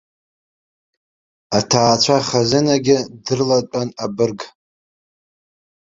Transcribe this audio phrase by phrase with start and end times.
[1.57, 4.39] Аҭаацәа хазынагьы дрылатәан абырг.